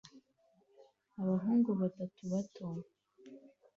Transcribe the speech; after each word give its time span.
Abahungu 1.21 1.69
batatu 1.81 2.21
bato 2.31 2.65